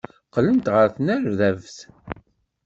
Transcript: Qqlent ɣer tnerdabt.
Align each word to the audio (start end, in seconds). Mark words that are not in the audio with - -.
Qqlent 0.27 0.71
ɣer 0.73 0.87
tnerdabt. 0.95 1.77